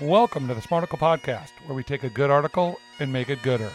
[0.00, 3.72] Welcome to the Smarticle Podcast, where we take a good article and make it gooder.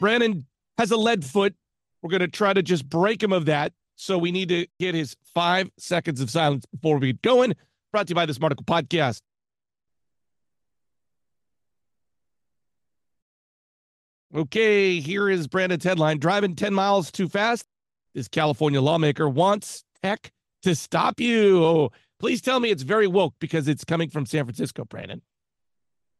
[0.00, 0.46] Brandon
[0.78, 1.54] has a lead foot.
[2.00, 3.74] We're going to try to just break him of that.
[3.96, 7.54] So we need to get his five seconds of silence before we get going.
[7.92, 9.20] Brought to you by the Smarticle Podcast.
[14.34, 17.66] Okay, here is Brandon's headline Driving 10 miles too fast.
[18.14, 20.30] This California lawmaker wants tech
[20.62, 21.64] to stop you.
[21.64, 25.20] Oh, please tell me it's very woke because it's coming from San Francisco, Brandon.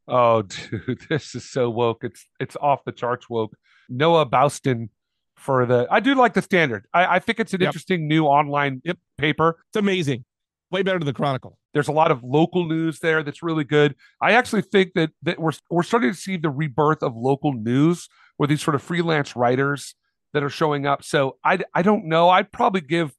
[0.07, 2.05] Oh, dude, this is so woke.
[2.05, 3.57] It's it's off the charts woke.
[3.89, 4.91] Noah Baustin
[5.37, 5.87] for the.
[5.91, 6.87] I do like the Standard.
[6.93, 7.69] I, I think it's an Yep.
[7.69, 8.99] interesting new online Yep.
[9.19, 9.59] paper.
[9.69, 10.25] It's amazing.
[10.71, 11.59] Way better than the Chronicle.
[11.73, 13.95] There's a lot of local news there that's really good.
[14.21, 18.09] I actually think that that we're we're starting to see the rebirth of local news
[18.39, 19.95] with these sort of freelance writers
[20.35, 21.03] that are showing up.
[21.03, 22.29] So I I don't know.
[22.29, 23.17] I'd probably give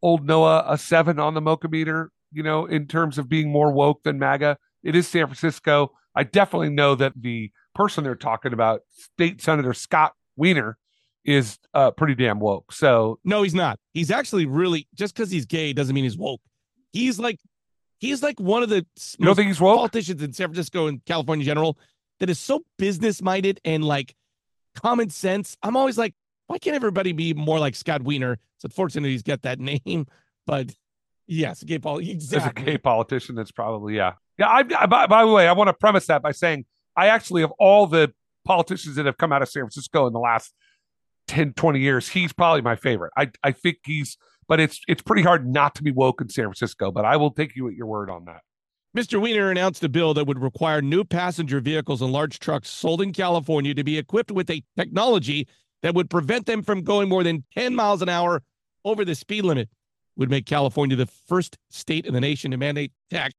[0.00, 2.10] old Noah a seven on the Mocha meter.
[2.32, 4.56] You know, in terms of being more woke than MAGA.
[4.82, 5.92] It is San Francisco.
[6.14, 10.78] I definitely know that the person they're talking about, State Senator Scott Wiener,
[11.24, 12.72] is uh, pretty damn woke.
[12.72, 13.78] So No, he's not.
[13.92, 16.40] He's actually really just because he's gay doesn't mean he's woke.
[16.92, 17.38] He's like
[17.98, 18.86] he's like one of the
[19.18, 19.76] you don't think he's woke?
[19.76, 21.78] politicians in San Francisco and California in general
[22.20, 24.14] that is so business minded and like
[24.74, 25.56] common sense.
[25.62, 26.14] I'm always like,
[26.52, 28.38] why can't everybody be more like Scott Wiener?
[28.56, 30.06] It's unfortunate he's got that name,
[30.46, 30.74] but
[31.26, 32.00] yes, gay Paul.
[32.00, 35.52] as a gay politician that's probably yeah yeah I, I by, by the way i
[35.52, 36.64] want to premise that by saying
[36.96, 38.12] i actually of all the
[38.44, 40.52] politicians that have come out of san francisco in the last
[41.28, 44.16] 10 20 years he's probably my favorite i i think he's
[44.48, 47.30] but it's it's pretty hard not to be woke in san francisco but i will
[47.30, 48.40] take you at your word on that
[48.94, 49.18] Mr.
[49.18, 53.10] Wiener announced a bill that would require new passenger vehicles and large trucks sold in
[53.10, 55.48] California to be equipped with a technology
[55.82, 58.42] that would prevent them from going more than 10 miles an hour
[58.84, 59.68] over the speed limit.
[60.16, 63.32] Would make California the first state in the nation to mandate tech.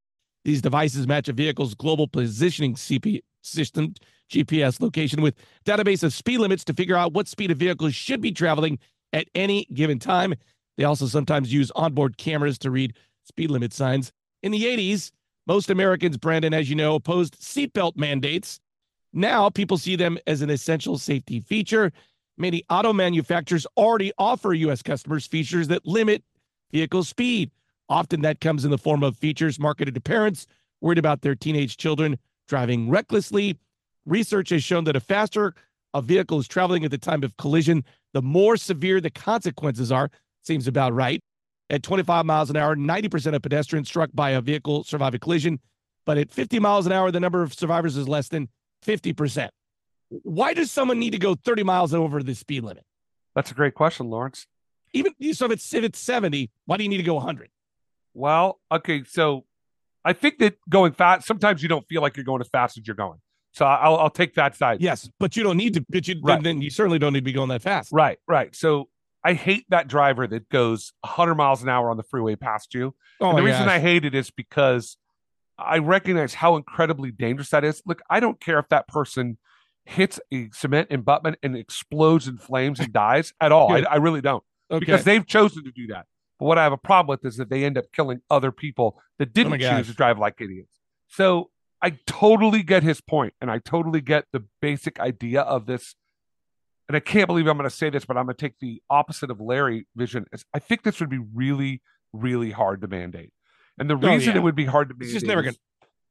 [0.44, 3.94] These devices match a vehicle's global positioning CP system,
[4.30, 8.22] GPS location, with database of speed limits to figure out what speed a vehicle should
[8.22, 8.80] be traveling
[9.14, 10.34] at any given time.
[10.78, 14.12] They also sometimes use onboard cameras to read speed limit signs.
[14.42, 15.12] In the 80s,
[15.46, 18.60] most Americans, Brandon, as you know, opposed seatbelt mandates.
[19.14, 21.92] Now people see them as an essential safety feature.
[22.38, 24.82] Many auto manufacturers already offer U.S.
[24.82, 26.24] customers features that limit
[26.72, 27.52] vehicle speed.
[27.90, 30.48] Often that comes in the form of features marketed to parents
[30.82, 32.18] worried about their teenage children
[32.48, 33.58] driving recklessly.
[34.06, 35.54] Research has shown that a faster
[35.94, 37.84] a vehicle is traveling at the time of collision,
[38.14, 40.10] the more severe the consequences are.
[40.42, 41.22] Seems about right.
[41.70, 45.60] At 25 miles an hour, 90% of pedestrians struck by a vehicle survive a collision.
[46.06, 48.50] But at 50 miles an hour, the number of survivors is less than
[48.86, 49.50] 50%.
[50.24, 52.86] Why does someone need to go 30 miles over the speed limit?
[53.36, 54.46] that's a great question lawrence
[54.94, 57.50] Even so, if it's if it's 70, why do you need to go 100?
[58.14, 59.44] well okay so
[60.06, 62.86] i think that going fast sometimes you don't feel like you're going as fast as
[62.86, 63.20] you're going
[63.54, 65.86] so i'll, I'll take that side Yes, but you don't need to.
[65.90, 66.42] But you Right.
[66.44, 67.90] then, you certainly don't need to be going that fast.
[67.92, 68.56] Right, right.
[68.56, 68.90] So
[69.24, 72.94] I hate that driver that goes 100 miles an hour on the freeway past you.
[73.22, 73.76] Oh and the reason gosh.
[73.76, 74.98] I hate it is because
[75.58, 77.82] I recognize how incredibly dangerous that is.
[77.86, 79.38] Look, I don't care if that person
[79.86, 83.74] hits a cement abutment and explodes in flames and dies at all.
[83.74, 84.80] I, I really don't okay.
[84.80, 86.06] because they've chosen to do that.
[86.40, 89.00] But what I have a problem with is that they end up killing other people
[89.20, 90.80] that oh didn't Oh choose to drive like idiots.
[91.08, 91.50] So
[91.82, 95.96] I totally get his point, and I totally get the basic idea of this.
[96.88, 98.82] And I can't believe I'm going to say this, but I'm going to take the
[98.90, 100.26] opposite of Larry vision.
[100.32, 101.82] Is I think this would be really,
[102.14, 103.32] really hard to mandate.
[103.78, 104.40] And the Oh, reason yeah.
[104.40, 105.60] it would be hard to It's mandate, just never is-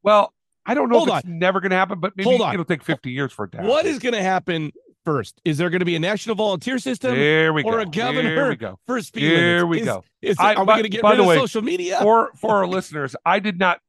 [0.03, 0.33] Well,
[0.65, 2.55] I don't know Hold if it's never going to happen, but maybe Hold on.
[2.55, 3.71] it'll take 50 years for it to happen.
[3.71, 4.71] what is going to happen
[5.05, 5.41] first?
[5.45, 7.78] Is there going to be a national volunteer system there we or go.
[7.81, 8.78] a governor Here we go.
[8.87, 9.69] for speed Here limits?
[9.71, 10.05] we Is- go.
[10.22, 11.99] Is, I- are we going to get rid of way, social media?
[12.01, 13.81] for for our listeners, I did not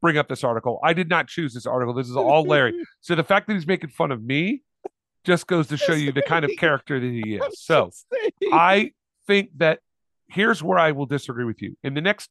[0.00, 0.80] bring up this article.
[0.82, 1.92] I did not choose this article.
[1.94, 2.74] This is all Larry.
[3.02, 4.62] So the fact that he's making fun of me
[5.24, 7.60] just goes to show you the kind of character that he is.
[7.60, 7.90] So.
[8.52, 8.92] I
[9.26, 9.78] think that
[10.28, 11.76] here's where I will disagree with you.
[11.84, 12.30] In the next,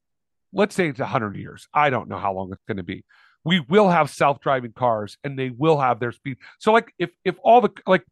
[0.52, 3.04] let's say it's 100 years, I don't know how long it's going to be.
[3.44, 6.36] We will have self-driving cars and they will have their speed.
[6.58, 8.04] So like if if all the like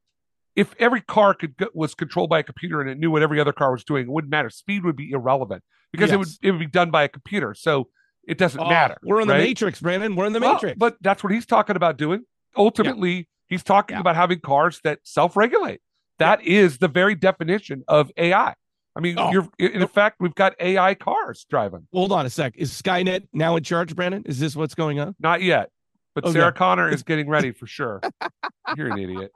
[0.57, 3.41] if every car could go, was controlled by a computer and it knew what every
[3.41, 4.51] other car was doing, it wouldn't matter.
[4.51, 5.63] Speed would be irrelevant
[5.93, 7.55] because it would it would be done by a computer.
[7.55, 7.89] So
[8.27, 8.97] it doesn't Oh, matter.
[9.03, 10.15] We're in the matrix, Brandon.
[10.17, 10.77] We're in the Well, matrix.
[10.79, 12.25] but that's what he's talking about doing.
[12.57, 14.01] Ultimately, he's talking Yeah.
[14.01, 15.81] about having cars that self-regulate.
[16.19, 18.55] That is the very definition of AI.
[18.97, 19.31] I mean, Oh.
[19.33, 21.87] you're in effect, we've got AI cars driving.
[21.93, 22.55] Hold on a sec.
[22.57, 24.23] Is Skynet now in charge, Brandon?
[24.27, 25.15] Is this what's going on?
[25.21, 25.71] Not yet,
[26.15, 26.33] but Okay.
[26.35, 28.01] Sarah Connor is getting ready for sure.
[28.77, 29.33] You're an idiot.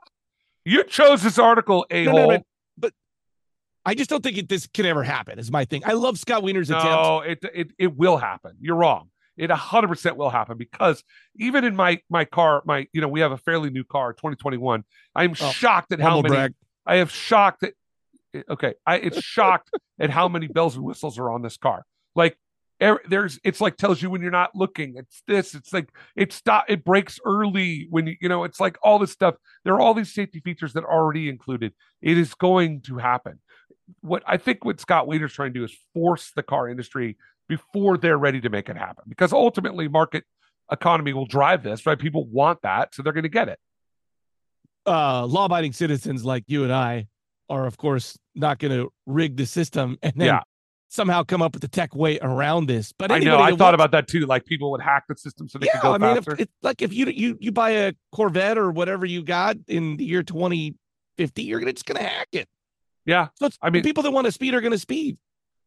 [0.65, 2.15] You chose this article, a hole.
[2.15, 2.43] no, no.
[2.77, 2.93] But
[3.85, 5.39] I just don't think it, this can ever happen.
[5.39, 5.83] Is my thing.
[5.85, 6.85] I love Scott Wiener's attempt.
[6.87, 8.57] No, it, it it will happen.
[8.59, 9.09] You're wrong.
[9.37, 11.03] It 100% will happen because
[11.37, 14.83] even in my my car, my you know we have a fairly new car, 2021.
[15.15, 16.29] I'm Oh, shocked at how many.
[16.35, 16.53] brag.
[16.85, 17.73] I have shocked at.
[18.49, 21.85] Okay, I it's shocked at how many bells and whistles are on this car.
[22.15, 22.37] Like
[22.81, 24.95] er, there's, it's like tells you when you're not looking.
[24.97, 25.55] It's this.
[25.55, 26.65] It's like it stop.
[26.67, 28.43] It breaks early when you you know.
[28.43, 29.35] It's like all this stuff.
[29.63, 31.73] There are all these safety features that are already included.
[32.01, 33.39] It is going to happen.
[34.01, 37.17] What I think what Scott Wiener's trying to do is force the car industry
[37.47, 39.03] before they're ready to make it happen.
[39.07, 40.23] Because ultimately, market
[40.71, 41.99] economy will drive this, right?
[41.99, 43.59] People want that, so they're going to get it.
[44.85, 47.07] uh, law-abiding citizens like you and I
[47.49, 50.39] are, of course, not going to rig the system and then Yeah.
[50.89, 52.91] somehow come up with the tech way around this.
[52.97, 53.37] But I know.
[53.39, 54.25] I thought wants- about that too.
[54.25, 56.41] Like people would hack the system so they yeah, could go I mean, if, faster.
[56.41, 60.05] it's like if you you you buy a Corvette or whatever you got in the
[60.05, 62.47] year 2050, you're gonna just gonna hack it.
[63.05, 63.27] yeah.
[63.35, 65.17] So I mean- people that want to speed are gonna speed.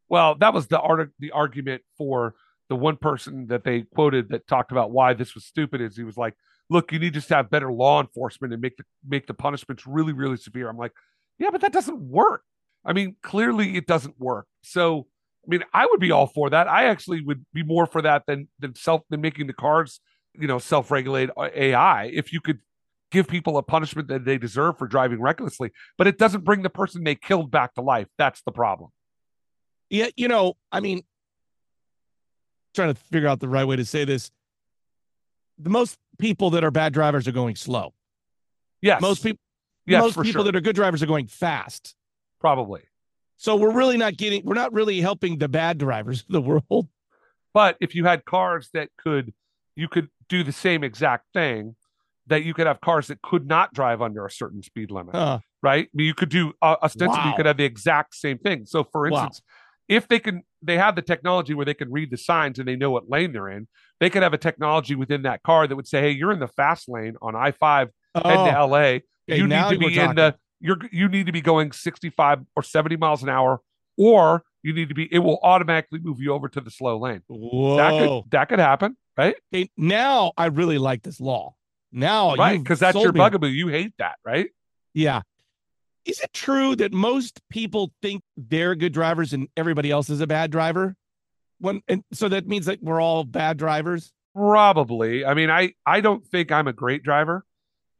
[0.09, 2.35] Well, that was the art the argument for
[2.69, 6.05] the one person that they quoted that talked about why this was stupid is he
[6.05, 6.35] was like,
[6.71, 9.87] look, you need just to have better law enforcement and make the make the punishments
[9.87, 10.69] really, really severe.
[10.69, 10.93] I'm like,
[11.38, 12.43] yeah, but that doesn't work.
[12.85, 14.46] I mean, clearly it doesn't work.
[14.62, 15.06] So
[15.46, 16.69] I mean, I would be all for that.
[16.69, 20.00] I actually would be more for that than than self than making the cars,
[20.35, 22.05] you know, self-regulate uh, AI.
[22.06, 22.58] If you could
[23.11, 26.70] give people a punishment that they deserve for driving recklessly, but it doesn't bring the
[26.70, 28.08] person they killed back to life.
[28.19, 28.90] That's the problem.
[29.88, 31.02] Yeah, you know, I mean,
[32.75, 34.31] trying to figure out the right way to say this.
[35.58, 37.94] The most people that are bad drivers are going slow.
[38.82, 39.00] Yes.
[39.00, 39.40] Most people,
[39.90, 40.44] yes, most people sure.
[40.44, 41.94] that are good drivers are going fast.
[42.40, 42.82] Probably.
[43.37, 46.88] So we're really not getting, we're not really helping the bad drivers of the world.
[47.55, 49.32] But if you had cars that could,
[49.76, 51.76] you could do the same exact thing,
[52.26, 55.38] that you could have cars that could not drive under a certain speed limit, Huh.
[55.62, 55.87] right?
[55.87, 58.67] I mean, you could do uh, ostensibly, you could have the exact same thing.
[58.67, 59.25] So, for Wow.
[59.25, 59.43] instance,
[59.88, 62.76] if they can, they have the technology where they can read the signs and they
[62.76, 63.67] know what lane they're in.
[64.00, 66.49] They could have a technology within that car that would say, "Hey, you're in the
[66.49, 68.99] fast lane on I five, head to Oh, LA.
[69.29, 72.63] Okay, you need to be in the you're you need to be going 65 or
[72.63, 73.61] 70 miles an hour,
[73.97, 75.13] or you need to be.
[75.13, 77.23] It will automatically move you over to the slow lane.
[77.29, 78.23] That whoa.
[78.23, 79.37] could that could happen, right?
[79.55, 81.55] Okay, now I really like this law.
[81.93, 83.49] Now, right, because that's your me bugaboo.
[83.49, 84.51] You hate that, right?
[84.95, 85.23] Yeah.
[86.05, 90.27] Is it true that most people think they're good drivers and everybody else is a
[90.27, 90.97] bad driver?
[91.61, 94.13] When and so that means that we're all bad drivers.
[94.35, 95.25] Probably.
[95.25, 97.45] I mean, I I don't think I'm a great driver.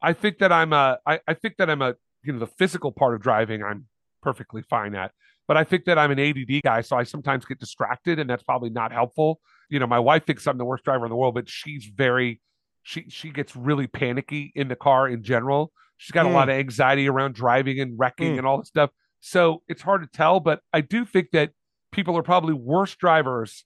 [0.01, 2.91] I think that I'm a I, I think that I'm a you know the physical
[2.91, 3.85] part of driving I'm
[4.21, 5.11] perfectly fine at.
[5.47, 8.43] But I think that I'm an ADD guy, so I sometimes get distracted, and that's
[8.43, 9.39] probably not helpful.
[9.69, 12.39] You know, my wife thinks I'm the worst driver in the world, but she's very
[12.83, 15.71] she she gets really panicky in the car in general.
[15.97, 16.33] She's got a Mm.
[16.33, 18.37] lot of anxiety around driving and wrecking Mm.
[18.39, 18.91] and all this stuff.
[19.21, 21.51] So it's hard to tell, but I do think that
[21.91, 23.65] people are probably worse drivers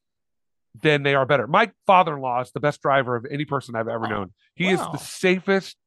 [0.82, 1.46] than they are better.
[1.46, 4.34] My father-in-law is the best driver of any person I've ever Oh, known.
[4.56, 5.78] He is the safest,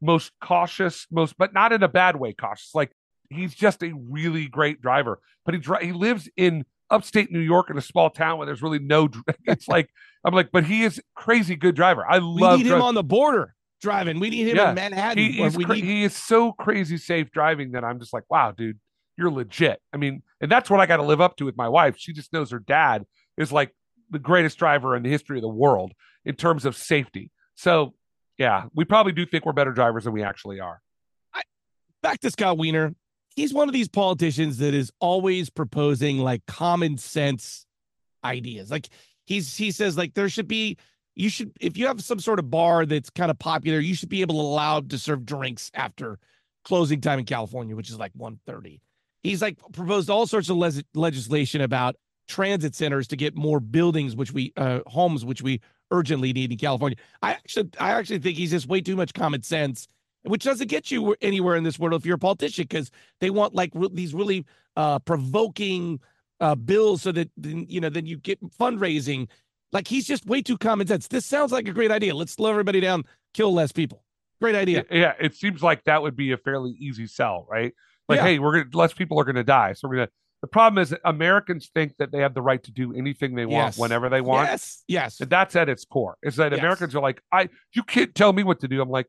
[0.00, 2.70] most cautious, most but not in a bad way cautious.
[2.74, 2.92] Like
[3.30, 5.20] he's just a really great driver.
[5.44, 8.62] But he dri- he lives in upstate New York in a small town where there's
[8.62, 9.08] really no
[9.44, 9.88] it's like
[10.24, 12.04] I'm like but he is crazy good driver.
[12.08, 14.20] I We love need him on the border driving.
[14.20, 14.68] We need him Yeah.
[14.70, 15.18] in Manhattan.
[15.32, 18.52] he, we cra- need- he is so crazy safe driving that I'm just like, wow,
[18.52, 18.78] dude,
[19.18, 19.80] you're legit.
[19.92, 21.96] I mean, and that's what I got to live up to with my wife.
[21.98, 23.04] She just knows her dad
[23.36, 23.74] is like
[24.10, 25.92] the greatest driver in the history of the world
[26.24, 27.30] in terms of safety.
[27.56, 27.94] So,
[28.38, 30.80] yeah, we probably do think we're better drivers than we actually are.
[32.02, 32.94] back to Scott Wiener.
[33.34, 37.66] He's one of these politicians that is always proposing like common sense
[38.24, 38.70] ideas.
[38.70, 38.88] Like
[39.24, 40.76] he's he says like there should be
[41.14, 44.08] you should if you have some sort of bar that's kind of popular, you should
[44.08, 46.18] be able to allowed to serve drinks after
[46.64, 48.80] closing time in California, which is like 1:30.
[49.22, 51.96] He's like proposed all sorts of les- legislation about
[52.28, 55.60] transit centers to get more buildings which we uh homes which we
[55.92, 56.96] urgently need in California.
[57.22, 59.86] I actually I actually think he's just way too much common sense
[60.24, 62.90] which doesn't get you anywhere in this world if you're a politician because
[63.20, 64.44] they want like re- these really
[64.76, 66.00] uh provoking
[66.40, 69.28] uh bills so that then you know then you get fundraising
[69.72, 72.50] like he's just way too common sense this sounds like a great idea let's slow
[72.50, 73.04] everybody down
[73.34, 74.02] kill less people
[74.40, 77.72] great idea Yeah, it seems like that would be a fairly easy sell, right?
[78.08, 78.24] Like, Yeah.
[78.24, 80.08] hey, we're gonna less people are gonna die, so we're gonna.
[80.46, 83.46] The problem is that Americans think that they have the right to do anything they
[83.46, 83.78] want Yes.
[83.78, 84.48] whenever they want.
[84.48, 86.16] yes yes And that's at its core.
[86.22, 86.60] Is that Yes.
[86.60, 88.80] Americans are like, I you can't tell me what to do.
[88.80, 89.08] I'm like,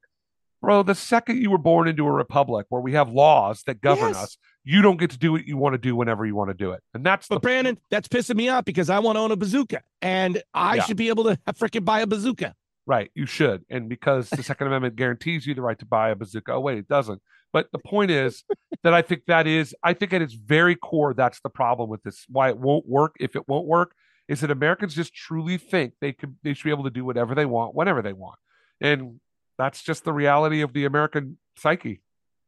[0.64, 4.10] bro, the second you were born into a republic where we have laws that govern
[4.16, 4.24] Yes.
[4.24, 6.56] us, you don't get to do what you want to do whenever you want to
[6.56, 6.82] do it.
[6.96, 9.36] And that's but the brandon that's pissing me off because i want to own a
[9.36, 10.84] bazooka and i Yeah.
[10.86, 12.56] should be able to freaking buy a bazooka
[12.88, 13.66] Right, you should.
[13.70, 16.54] And because the Second Amendment guarantees you the right to buy a bazooka.
[16.54, 17.22] Oh, wait, it doesn't.
[17.52, 18.46] But the point is
[18.84, 22.04] that I think that is, I think at its very core, that's the problem with
[22.04, 22.26] this.
[22.30, 23.94] Why it won't work, if it won't work,
[24.28, 27.36] is that Americans just truly think they could, they should be able to do whatever
[27.36, 28.38] they want, whenever they want.
[28.82, 29.20] And
[29.58, 32.02] that's just the reality of the American psyche.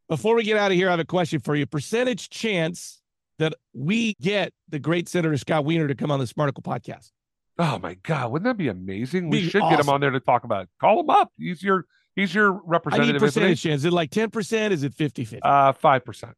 [0.08, 1.66] Before we get out of here, I have a question for you.
[1.66, 3.02] Percentage chance
[3.38, 7.12] that we get the great Senator Scott Wiener to come on the Smarticle podcast.
[7.58, 9.30] Oh my God, wouldn't that be amazing?
[9.30, 10.70] We Be should get him on there to talk about it.
[10.80, 11.32] Call him up.
[11.38, 11.86] He's your
[12.20, 13.10] he's your representative.
[13.10, 13.82] I need percentage chance.
[13.82, 14.72] Is it like 10%?
[14.72, 15.42] Is it 50 50?
[15.44, 16.34] Uh five percent.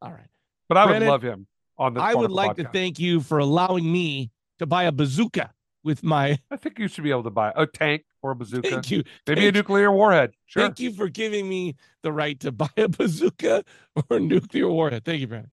[0.00, 0.28] All right.
[0.68, 1.46] But I would love him
[1.78, 5.52] on the I would like to thank you for allowing me to buy a bazooka
[5.84, 6.38] with my.
[6.50, 8.68] I think you should be able to buy a tank or a bazooka.
[8.68, 9.04] Thank you.
[9.26, 10.32] Maybe a nuclear warhead.
[10.46, 10.64] Sure.
[10.64, 13.64] Thank you for giving me the right to buy a bazooka
[13.96, 15.04] or a nuclear warhead.
[15.04, 15.50] Thank you, Brandon.